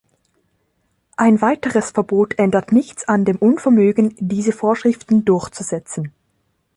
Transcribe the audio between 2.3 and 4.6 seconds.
ändert nichts an dem Unvermögen, diese